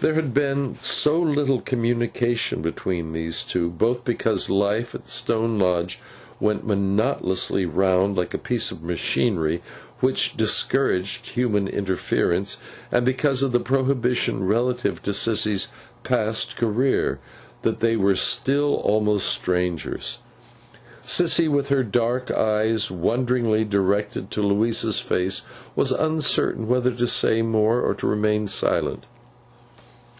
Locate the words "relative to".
14.44-15.12